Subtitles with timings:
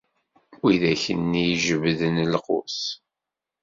[0.63, 2.79] Widak-nni ijebbden lqus.